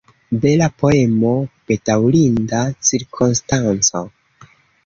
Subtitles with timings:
[0.45, 1.33] Bela poemo,
[1.71, 4.03] bedaŭrinda cirkonstanco.